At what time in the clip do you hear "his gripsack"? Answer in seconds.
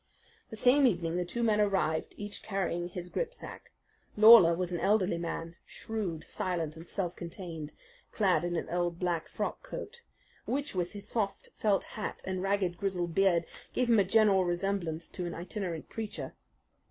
2.89-3.71